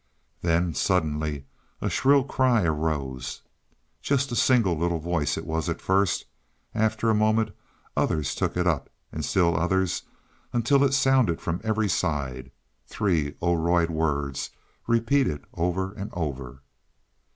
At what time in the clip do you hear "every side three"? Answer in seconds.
11.63-13.35